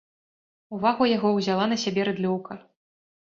Увагу 0.77 1.07
яго 1.17 1.33
ўзяла 1.35 1.67
на 1.75 1.77
сябе 1.83 2.01
рыдлёўка. 2.11 2.59